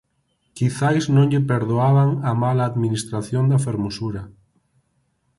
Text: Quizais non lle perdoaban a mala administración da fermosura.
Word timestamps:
Quizais 0.57 1.03
non 1.15 1.29
lle 1.31 1.41
perdoaban 1.51 2.09
a 2.29 2.33
mala 2.43 2.63
administración 2.71 3.43
da 3.51 3.63
fermosura. 3.65 4.23